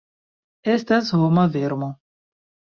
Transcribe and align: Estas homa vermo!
Estas 0.77 1.13
homa 1.19 1.45
vermo! 1.59 1.95